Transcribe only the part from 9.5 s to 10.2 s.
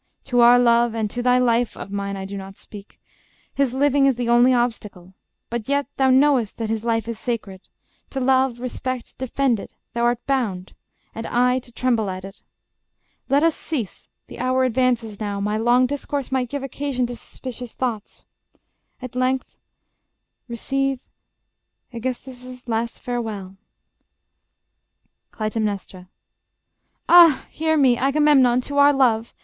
it, thou